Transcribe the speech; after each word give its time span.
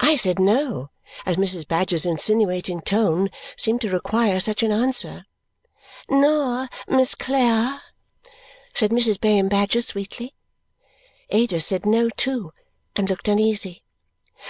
I 0.00 0.16
said 0.16 0.38
no, 0.38 0.90
as 1.24 1.38
Mrs. 1.38 1.66
Badger's 1.66 2.04
insinuating 2.04 2.82
tone 2.82 3.30
seemed 3.56 3.80
to 3.80 3.88
require 3.90 4.38
such 4.38 4.62
an 4.62 4.70
answer. 4.70 5.24
"Nor 6.10 6.68
Miss 6.86 7.14
Clare?" 7.14 7.80
said 8.74 8.90
Mrs. 8.90 9.18
Bayham 9.18 9.48
Badger 9.48 9.80
sweetly. 9.80 10.34
Ada 11.30 11.60
said 11.60 11.86
no, 11.86 12.10
too, 12.10 12.52
and 12.96 13.08
looked 13.08 13.28
uneasy. 13.28 13.82